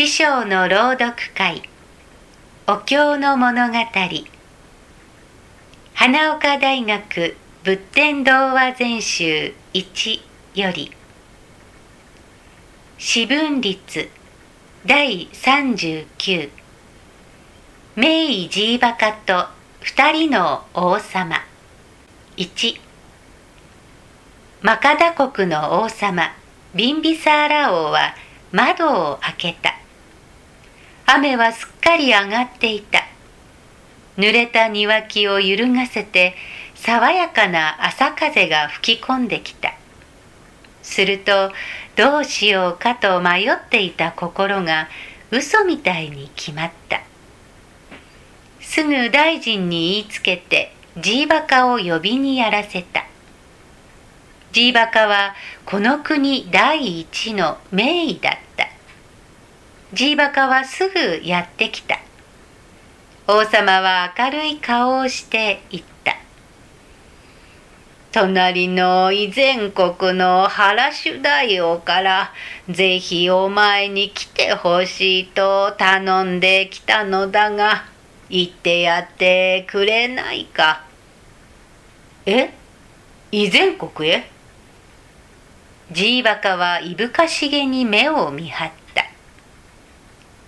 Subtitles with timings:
[0.00, 1.60] 師匠の朗読会。
[2.66, 3.74] お経の物語。
[5.92, 10.20] 花岡大学仏典童話全集1
[10.54, 10.90] より。
[12.96, 14.08] 四分律。
[14.86, 16.50] 第39
[17.94, 19.48] 名医ジーバカと
[19.82, 21.36] 二人の王様。
[22.38, 22.80] 1
[24.62, 26.32] マカダ国の王様
[26.74, 28.14] ビンビサーラ王は
[28.50, 29.79] 窓を開けた。
[31.12, 33.00] 雨はすっかり上がっていた。
[34.16, 36.36] 濡れた庭木を揺るがせて
[36.76, 39.74] 爽やかな朝風が吹き込んできた。
[40.84, 41.50] すると
[41.96, 44.88] どうしようかと迷っていた心が
[45.32, 47.00] 嘘みたいに決まった。
[48.60, 53.04] すぐ大臣に言いつけてジーバカを呼びにやらせた。
[54.52, 55.34] ジーバカは
[55.64, 58.49] この国第一の名医だった。
[59.92, 61.98] ジーバカはすぐやってきた。
[63.26, 66.16] 王様は明るい顔をして言った。
[68.12, 72.32] 隣の以前国の原主大王から
[72.68, 77.84] ぜひお前に来てほしいと頼んできたのだが、
[78.28, 80.84] 言ってやってくれないか。
[82.26, 82.52] え？
[83.32, 84.30] 以前国へ？
[85.90, 88.79] ジーバカはいぶかしげに目を見張った。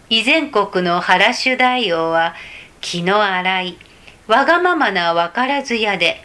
[0.08, 2.34] 以前国の原主大王は
[2.80, 3.78] 気の荒い
[4.26, 6.22] わがままな分からず屋で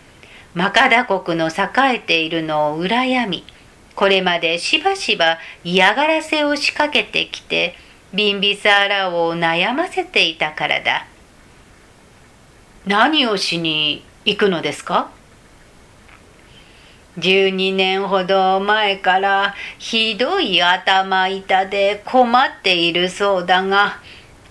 [0.54, 3.44] マカダ国の栄えているのを羨み
[3.96, 7.76] これまでしばしば嫌がらせを仕掛けてきて
[8.14, 11.08] ビンビサーラ王を悩ませていたからだ。
[12.86, 15.10] 何をしに行くのですか？
[17.18, 24.00] 12年ほど前からひどい頭痛で困っているそうだが、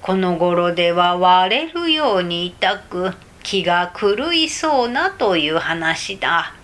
[0.03, 3.13] この頃では割れるように痛く
[3.45, 6.55] 気が狂いそうなという話だ。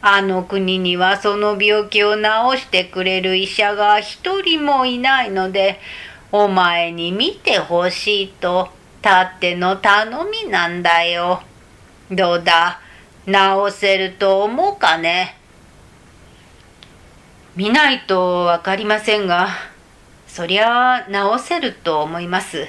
[0.00, 2.22] あの国にはその病気を治
[2.62, 5.78] してくれる医者が一人もいないので、
[6.32, 8.70] お前に見てほしいと、
[9.02, 11.42] たっての頼みなんだよ。
[12.10, 12.80] どうだ？
[13.26, 15.36] 直せると思うかね？
[17.56, 19.48] 見ないとわかりませんが、
[20.26, 22.66] そりゃ直せると思います。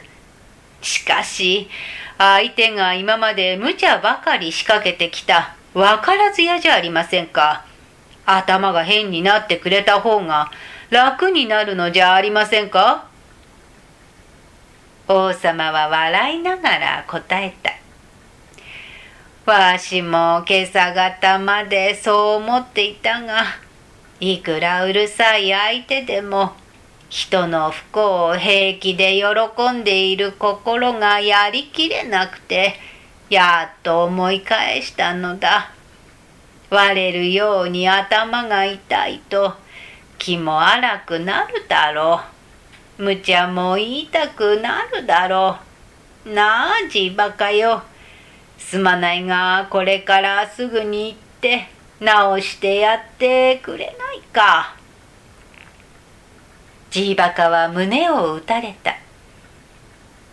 [0.82, 1.68] しかし、
[2.20, 7.66] 相手が今まで無茶ばかり仕掛けてきたわからずやじゃありませんか。
[8.28, 10.52] 頭が変になってくれた方が
[10.92, 13.08] 楽になるのじゃありませんか
[15.08, 19.52] 王様は笑いながら答えた。
[19.52, 23.65] わしも今朝方までそう思っていたが、
[24.34, 26.54] いくらうるさい相手でも、
[27.10, 32.76] 人の不幸を平気で喜んでいる心がやりきれなくて、
[33.30, 35.72] やっと思い返したのだ。
[36.70, 39.54] 割れるように頭が痛いと
[40.18, 42.22] 気も荒くなるだろ
[42.98, 43.04] う。
[43.04, 45.58] 無茶も言いたくなるだろ
[46.26, 46.34] う。
[46.34, 47.84] なあじバカよ。
[48.58, 54.76] すまないがこれからすぐに行って直してやってくれないか。
[56.92, 58.96] ジーバカは胸を打たれた。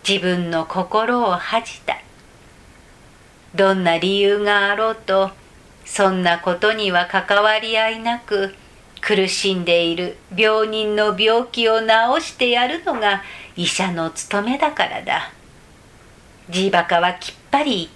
[0.07, 1.97] 自分の心を恥じた。
[3.55, 5.31] どんな理由があろうと、
[5.85, 8.55] そんなことには関わり合いなく、
[8.99, 11.87] 苦しんでいる病人の病気を治
[12.21, 13.21] してやるのが
[13.55, 15.31] 医者の務めだからだ。
[16.49, 17.89] ジーバカはきっぱり言っ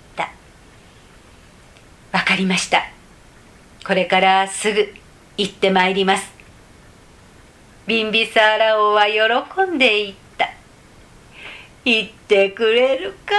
[2.12, 2.18] た。
[2.18, 2.97] わかりました。
[3.88, 4.94] これからすぐ
[5.38, 6.30] 行ってまいります。
[7.86, 10.50] ビンビサーラ王は喜んで言った。
[11.86, 13.34] 行ってくれるか。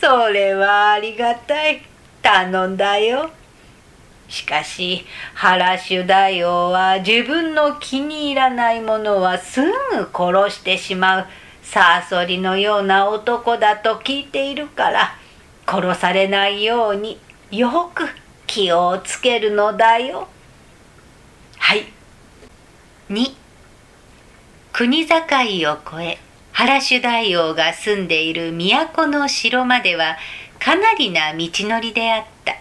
[0.00, 1.82] それはありがたい。
[2.22, 3.30] 頼んだよ。
[4.26, 9.70] しかし、原主大王は自分の気に入らないものはすぐ
[10.14, 11.26] 殺してしまう、
[11.62, 15.18] サーソリのような男だと聞いているから、
[15.66, 17.18] 殺されないように
[17.50, 18.08] よく
[18.46, 20.28] 気をつけるのだよ。
[21.58, 21.86] はい。
[23.10, 23.34] 2
[24.72, 25.16] 国境
[25.70, 26.18] を越え
[26.52, 30.16] 原主大王が住んでいる都の城までは
[30.58, 32.54] かなりな道のりであった。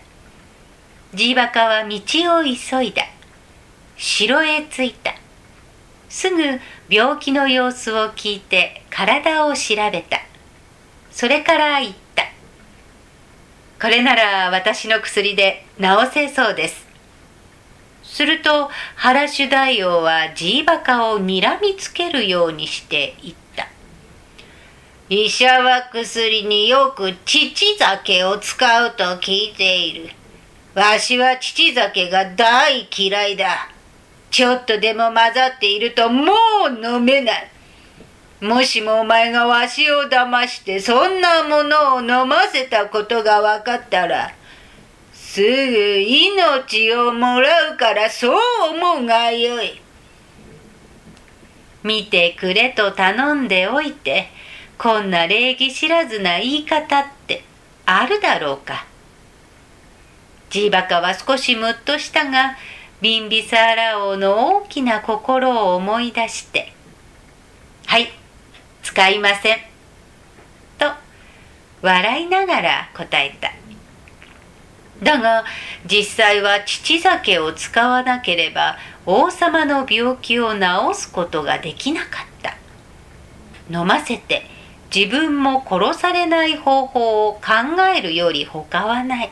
[1.14, 3.04] ジーバカは道を急いだ。
[3.98, 5.14] 城へ着いた。
[6.10, 6.60] すぐ
[6.90, 10.20] 病気の様子を聞いて体を調べた。
[11.12, 12.24] それから言った。
[13.84, 16.88] これなら私の薬で治せそうです。
[18.02, 23.68] すると原主大王はジーバカを睨みつけるようにして言った。
[25.10, 30.12] 医者は薬によく乳酒を使うと聞いている。
[30.76, 33.68] わしは乳酒が大嫌いだ。
[34.32, 36.32] ちょっとでも混ざっているとも
[36.70, 37.53] う飲めない。
[38.44, 44.34] もしもお前がわしを騙してそんなものを飲ませたことが分かったら、
[45.14, 48.36] すぐ命をもらうからそう
[48.74, 49.80] 思うがよい。
[51.84, 54.28] 見てくれと頼んでおいて、
[54.78, 57.46] こんな礼儀知らずな言い方って
[57.86, 58.86] あるだろうか。
[60.50, 62.58] ジーバカは少しムッとしたが、
[63.00, 66.74] ビンビサーラ王の大きな心を思い出して、
[67.86, 68.12] はい、
[68.84, 69.58] 使いません。
[70.78, 70.92] と、
[71.82, 73.52] 笑いながら答えた。
[75.02, 75.44] だが、
[75.86, 80.62] 実際は乳酒を使わなければ王様の病気を治
[80.94, 82.58] すことができなかった。
[83.70, 84.44] 飲ませて
[84.94, 87.42] 自分も殺されない方法を考
[87.96, 89.32] えるより他はない。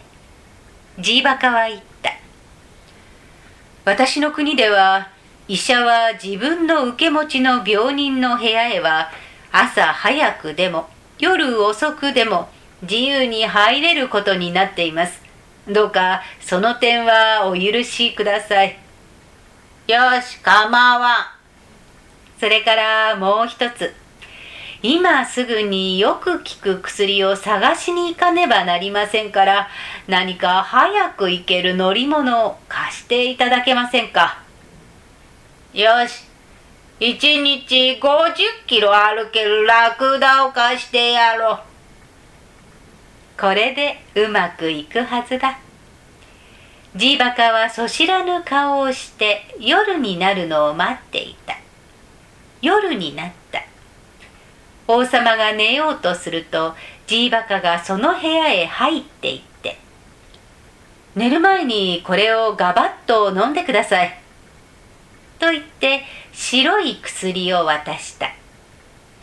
[0.99, 2.11] ジーバカは言った。
[3.85, 5.09] 私の国では
[5.47, 9.11] 医者は自分の受け持ちの病人の部屋へは
[9.51, 10.87] 朝早くでも
[11.19, 12.49] 夜遅くでも
[12.83, 15.21] 自由に入れることになっています。
[15.67, 18.77] どうかその点はお許しください。
[19.87, 21.15] よし、構わん。
[22.39, 23.93] それからもう一つ。
[24.83, 29.67] 今すぐによく効く薬を探しに行かねばなりませんから、
[30.07, 34.41] 何か早く行ける乗り物を貸していただけませんか。
[35.73, 36.30] よし。
[37.03, 38.35] 一日50
[38.67, 41.59] キロ歩けるラクダを貸してやろう。
[43.41, 45.57] これでうまくいくはずだ。
[46.95, 51.57] ジーバカはそしらぬ顔をして夜になるのを待っていた。
[52.61, 53.63] 夜になった。
[54.87, 56.75] 王様が寝ようとすると
[57.07, 59.79] ジーバカがその部屋へ入っていって
[61.15, 64.20] 寝る前にこれをガバッと飲んでください
[65.41, 68.27] と言って白い薬を渡した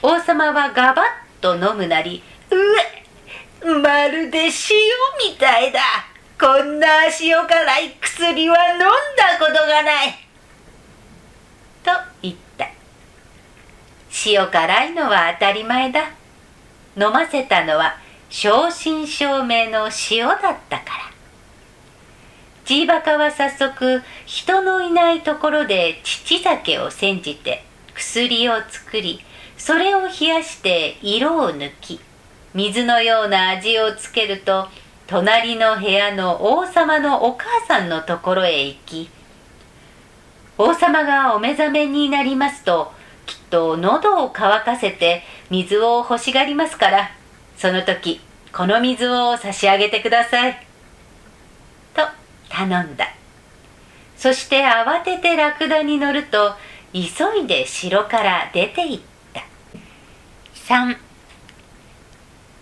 [0.03, 1.05] 王様はガバッ
[1.41, 2.57] と飲むなりう
[3.65, 4.51] えまるで塩
[5.31, 5.81] みたいだ
[6.41, 8.87] こんな塩辛い薬は飲んだ
[9.39, 10.11] ことがない
[11.85, 11.91] と
[12.23, 12.67] 言った
[14.27, 16.11] 塩辛いのは当たり前だ。
[16.97, 17.97] 飲ませたのは
[18.29, 20.39] 正真正銘の塩だっ
[20.69, 21.18] たから。
[22.69, 29.21] ジーバカは早速人のいないところで乳酒を煎じて薬を作り、
[29.57, 31.99] それを冷やして色を抜き、
[32.53, 34.69] 水のような味をつけると、
[35.07, 39.09] 隣の部屋の王様のお母さんのところへ行き、
[40.59, 42.93] 王様がお目覚めになりますと、
[43.25, 47.11] きっと喉を渇かせて水を欲しがりますから、
[47.57, 48.21] その時、
[48.53, 50.68] この水を差し上げてください。
[52.67, 53.07] 頼んだ。
[54.17, 56.55] そして慌ててラクダに乗ると、
[56.93, 59.03] 急いで城から出て行っ
[59.33, 59.45] た。
[60.67, 60.97] 3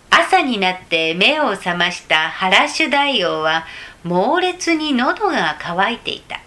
[0.09, 3.65] 朝になって目を覚ました原主大王は
[4.03, 6.39] 猛烈に喉が渇いていた。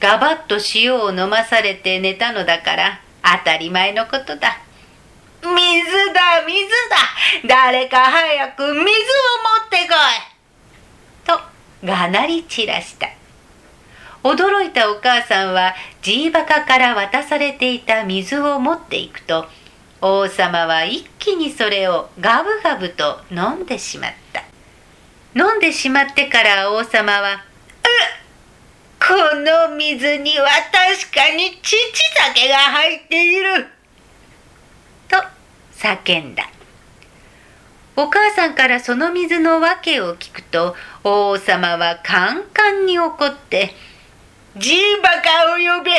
[0.00, 4.58] ガバッと塩を飲まされて寝たのだから当たり前のことだ。
[5.42, 6.68] 水だ、水
[7.44, 8.88] だ誰か早く水を持っ
[9.70, 9.94] てこ
[10.30, 10.33] い、
[11.84, 13.08] がなり散らした。
[14.22, 19.46] 驚いたお母さんはジーバカから渡されていた水を持っていくと、
[20.00, 24.42] 王様は一気にそれをガブガブと飲んでしまった。
[25.36, 27.38] 飲んでしまってから王様は、う
[28.98, 31.76] この水には確かに乳
[32.34, 33.66] 酒が入っている。
[35.08, 35.16] と
[35.76, 36.53] 叫んだ。
[37.96, 40.74] お母さんからその水の訳を聞くと、
[41.04, 43.72] 王様はカンカンに怒って、
[44.56, 45.90] ジーバカを呼べ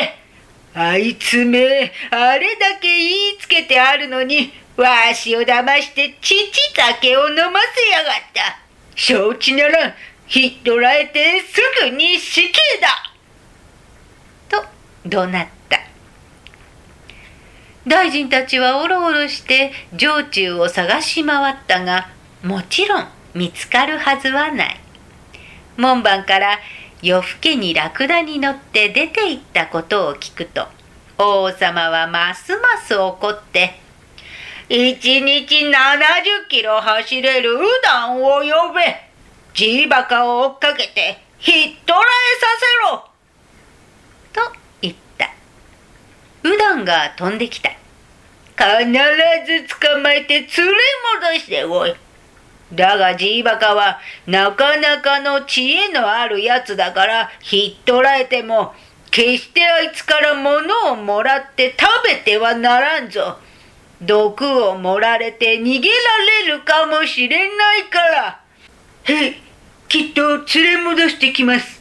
[0.74, 6.36] あいつめ、あれだけ言いつけてあるのに、わしを騙して乳
[6.74, 8.58] 酒を飲ませやがった。
[8.94, 9.94] 承知なら
[10.26, 12.58] ひっ捕らえてすぐに死刑
[14.50, 14.66] だと
[15.08, 15.55] 怒鳴った。
[17.86, 22.08] 大臣たちはおろおろして城中を探し回ったが、
[22.42, 24.80] もちろん見つかるはずはない。
[25.76, 26.58] 門番から
[27.02, 30.66] 夜更けにラクダに乗って出て行ったことを聞くと、
[31.18, 33.78] 王様はますます怒って、
[34.68, 39.06] 一日70キロ走れるうどんを呼べ
[39.54, 41.54] ジーバカを追っかけてひっ
[41.86, 42.02] 捕らえ
[42.40, 42.46] さ
[44.34, 44.65] せろと
[46.42, 46.72] 言った。
[46.72, 47.70] うどんが飛んできた。
[48.56, 48.90] 必
[49.46, 50.52] ず捕まえて連れ
[51.20, 51.94] 戻しておい。
[52.72, 58.74] だがジーバカはなかなかの知恵のあるやつだからひっ捕らえても
[59.12, 63.38] 決してあいつから物をもらって食べてはならんぞ。
[64.02, 65.94] 毒を盛られて逃げら
[66.44, 68.40] れるかもしれないから。
[69.04, 69.34] へい、
[69.88, 71.75] きっと連れ戻してきます。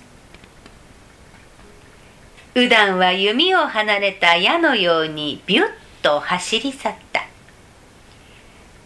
[2.57, 5.69] うだんは弓を離れた矢のようにビュッ
[6.01, 7.25] と走り去った。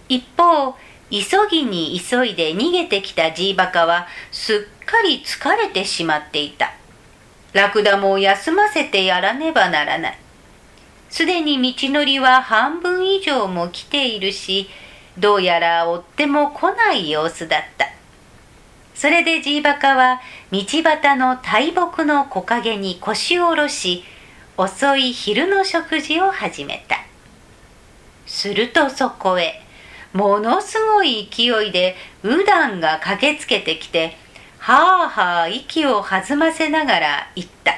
[0.07, 0.75] 一方、
[1.11, 6.73] 急ぎに急いで逃げてきたジーバカはすっかり疲れてしまっていた。
[7.53, 10.17] ラクダも休ませてやらねばならない。
[11.11, 14.67] すでに道のりは半分以上も来ているし、
[15.15, 17.98] どうやら追っても来ない様子だった。
[18.99, 20.19] それでジーバカは
[20.51, 24.03] 道端の大木の木陰に腰を下ろし、
[24.57, 26.97] 遅い昼の食事を始めた。
[28.25, 29.61] するとそこへ、
[30.11, 34.17] ものすごい勢いでウダンが駆けつけてきて、
[34.57, 37.75] はあはあ息を弾ませながら言った。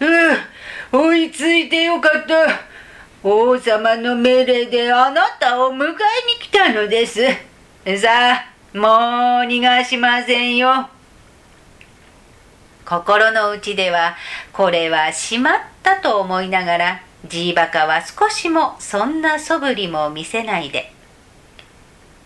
[0.00, 2.60] うう、追いついてよかった。
[3.22, 5.94] 王様の命令であなたを迎えに
[6.40, 7.24] 来たのです。
[7.96, 8.90] さあ、もう
[9.46, 10.88] 逃がしませんよ。
[12.84, 14.16] 心の内では、
[14.52, 20.92] これはしまったと思いながら、ジーバカは少しもそんな素振りも見せないで。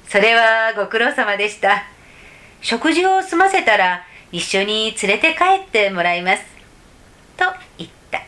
[0.08, 1.82] それはご苦労様でした。
[2.62, 4.02] 食事を済ませたら
[4.32, 6.42] 一緒に連れて帰ってもらいます。
[7.36, 7.44] と
[7.76, 8.22] 言った。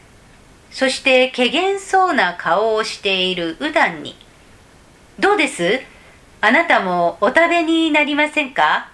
[0.70, 4.14] そしてけげんそうな顔をしているうだんに、
[5.18, 5.80] どうです？
[6.42, 8.88] あなたもお食べになりませんか？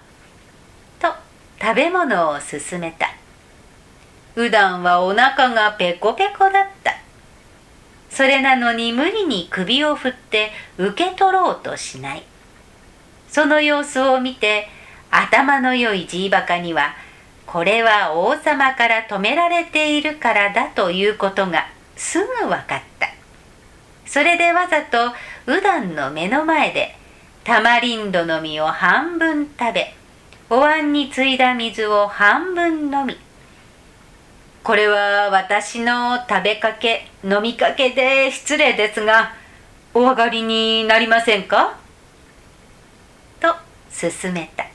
[0.99, 1.07] と
[1.61, 3.07] 食べ物を勧めた。
[4.35, 6.93] うだんはお腹がペコペコだった。
[8.09, 12.23] それなのに無理に首を振って受け取ろうとしない。
[13.29, 14.67] その様子を見て
[15.09, 16.95] 頭の良いジーバカには
[17.45, 23.07] これは王様から止められているからだということがすぐ分かった。
[24.05, 25.13] それでわざと
[25.45, 26.97] うだんの目の前で
[27.47, 29.95] タマリンドの実を半分食べ、
[30.49, 33.15] お椀についだ水を半分飲み、
[34.65, 39.31] これは私の食べかけ、飲みかけで失礼ですが、
[39.93, 41.77] お上がりになりませんか？
[43.39, 43.55] と
[43.97, 44.65] 勧めた。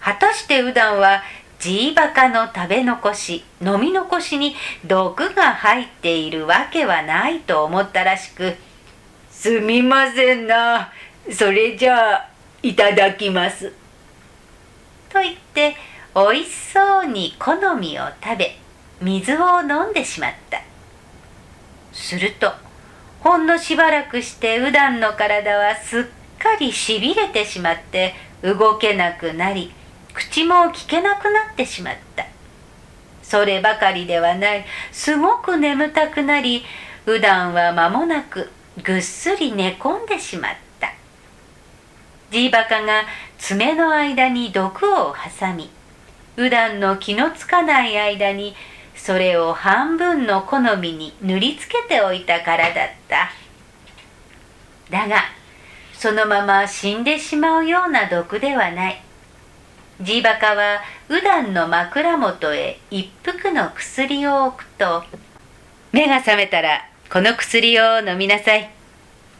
[0.00, 1.22] 果たしてうだんは
[1.60, 8.56] ジーバカの食べ残し、飲み残しに毒が入っているわけはないと思ったらしく、
[9.30, 10.90] すみませんな。
[11.28, 12.28] それじゃあ、
[12.62, 13.72] いただきます。
[15.08, 15.76] と言って、
[16.14, 18.56] おいしそうに好みを食べ、
[19.00, 20.60] 水を飲んでしまった。
[21.92, 22.52] すると、
[23.20, 26.02] ほんのしばらくしてうだんの体はすっ
[26.38, 29.72] かりしびれてしまって動けなくなり、
[30.14, 32.26] 口も聞けなくなってしまった。
[33.22, 36.64] そればかりではない、すごく眠たくなり、
[37.06, 38.50] うだんは間もなく
[38.82, 40.69] ぐっすり寝込んでしまった。
[42.30, 43.04] ジーバカが
[43.38, 45.68] 爪の間に毒を挟み、
[46.36, 48.54] うだんの気のつかない間に
[48.94, 53.30] それを半分の好みに塗りつけておいたからだった。
[54.90, 55.16] だが、
[55.92, 59.02] そのまま死んでしまうような毒ではない。
[60.00, 65.02] ジーバカはうだんの枕元へ一服の薬を置くと、
[65.92, 68.70] 目が覚めたらこの薬を飲みなさい。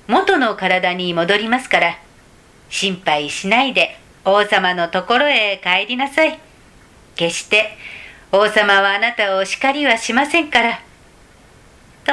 [0.08, 1.98] 元の体に戻りますから、
[2.70, 6.38] 心配しないで王様のところへ帰りなさい。
[7.16, 7.76] 決して
[8.32, 10.80] 王様はあなたを叱りはしませんから。
[12.04, 12.12] と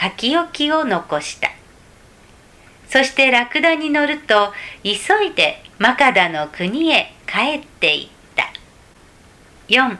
[0.00, 1.48] 書き置きを残した。
[2.88, 4.52] そしてラクダに乗ると
[4.82, 4.90] 急
[5.24, 8.20] いでマカダの国へ帰っていった。
[9.68, 9.96] 4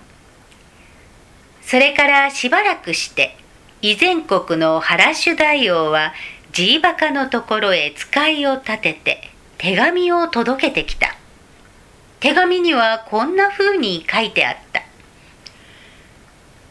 [1.63, 3.37] それからしばらくして
[3.81, 6.13] 以前国のハラシュ大王は
[6.53, 9.30] ジーバカのところへ使いを立てて
[9.61, 11.15] 手紙を届けてきた。
[12.19, 14.81] 手紙にはこんな風に書いてあった。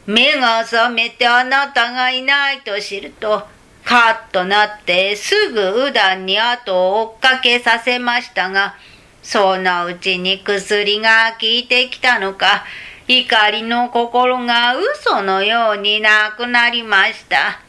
[0.08, 3.44] 目が覚めてあなたがいないと知ると、
[3.86, 8.74] カッとなってすぐうだんに後を追っかけさせましたが、
[9.22, 12.66] そのうちに薬が効いてきたのか、
[13.08, 17.69] 怒りの心が嘘のようになくなりました。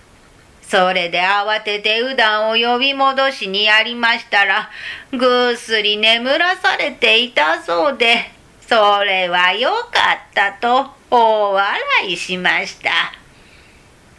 [0.70, 4.70] それで慌ててうだんを呼び戻しにやりましたら、
[5.10, 8.30] ぐっすり眠らされていたそうで、
[8.68, 12.90] それはよかったと大笑いしました。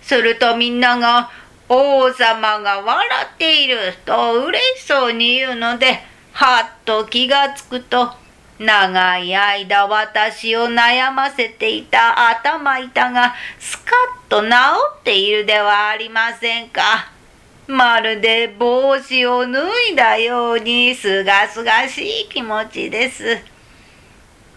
[0.01, 1.29] するとみんなが、
[1.69, 6.01] 王様が笑っていると嬉しそうに言うので、
[6.33, 8.11] はっと気がつくと、
[8.61, 13.91] 長い間私を悩ませていた頭痛がスカ
[14.27, 14.49] ッと治
[14.99, 17.09] っているではありませんか。
[17.65, 23.39] まるで帽子を脱いだようにすがすがしい気持ちです。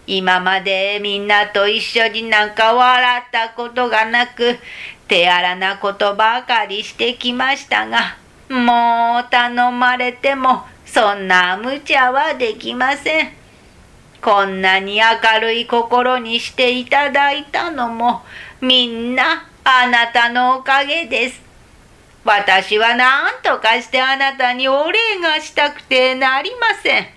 [0.05, 4.59] 今までみんなと一緒になんか笑ったことがなく、
[5.07, 8.17] 手荒なことばかりしてきましたが、
[8.49, 13.44] もう頼まれてもそんな無茶はできません。
[14.25, 18.23] こんなに明るい心にしていただいたのも
[18.59, 21.39] みんなあなたのおかげです。
[22.23, 27.07] 私は何とかしてあなたにお礼がしたくてなりません。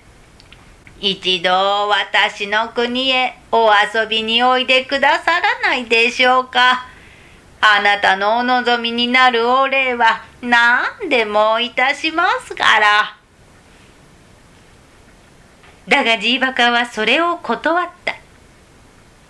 [1.01, 1.51] 一度
[1.89, 6.85] 私の国へお遊びにおいでくださらないでしょうか。
[7.63, 13.18] あなたのお望みになるお礼は何でもいたしますから。
[15.89, 18.15] だがジーバカはそれを断った。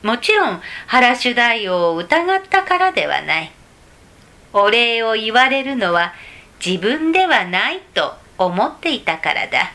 [0.03, 3.53] もちろん原主大王を疑ったからではない。
[4.53, 6.12] お礼を言われるのは
[6.65, 9.73] 自分ではないと思っていたからだ。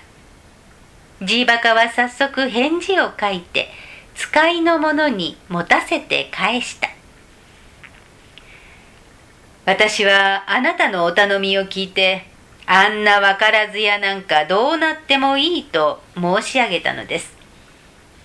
[1.21, 3.69] ジーバカは早速返事を書いて
[4.15, 6.89] 使いの者に持たせて返した。
[9.65, 12.25] 私はあなたのお頼みを聞いて、
[12.65, 17.33] あんなわからずやなんかどうなってもいいと申し上げたのです。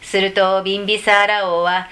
[0.02, 1.88] するとビンビサーラ王は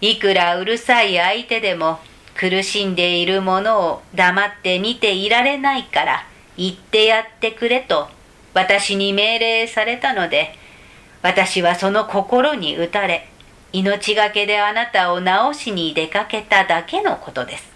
[0.00, 2.00] いくらうるさい相手でも
[2.34, 8.08] 苦しんでいるものを黙って見ていられないから言ってやってくれと
[8.54, 10.54] 私に命令されたので
[11.22, 13.28] 私はその心に打たれ
[13.72, 15.26] 命がけであなたを治
[15.58, 17.72] しに出かけただけのことです。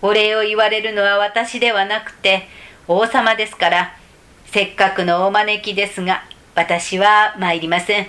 [0.00, 2.48] お礼を言われるのは私ではなくて
[2.88, 3.96] 王様ですから、
[4.46, 6.22] せっかくのお招きですが、
[6.54, 8.06] 私は参りません。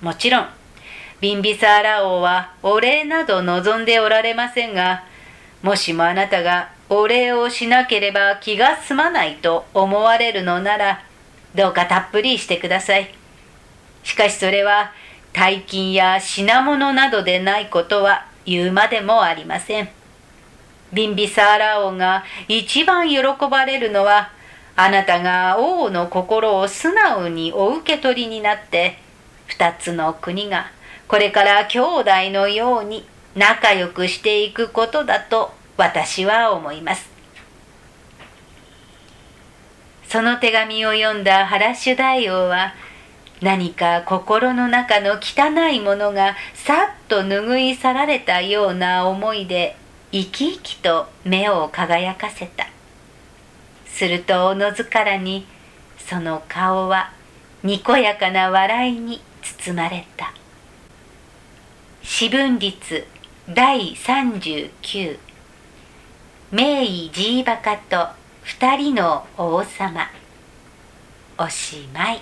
[0.00, 0.48] もちろん、
[1.20, 5.04] ビンビサーラ王はお礼など望んでおられませんが、
[5.62, 11.04] もしもあなたがお礼をしなければ気が済まないと思われるのなら、
[11.54, 13.14] どうかたっぷりしてください。
[14.02, 14.92] しかしそれは、
[15.32, 20.01] 大金や品物などでないことは言うまでもありません。
[20.92, 23.18] ビンビサーラ王が一番喜
[23.50, 24.30] ばれるのは、
[24.76, 28.98] あなたが王の心を素直にお受け取りになって、
[29.46, 30.70] 二つの国が
[31.08, 37.10] これから兄弟のように仲良くしていくことだと私は思います。
[40.08, 42.74] その手紙を読んだ原主大王は
[43.40, 49.76] 何か心の中の汚いものがさっと拭い去られたような思いで
[50.12, 52.66] 生き生きと目を輝かせた。
[53.86, 55.46] するとおのずからに
[55.98, 57.12] その顔は
[57.62, 60.34] にこやかな笑いに包まれた。
[62.02, 63.06] 四分律
[63.48, 65.18] 第39
[66.50, 68.08] 名医ジーバカと
[68.42, 70.10] 二人の王様
[71.38, 72.20] おしまい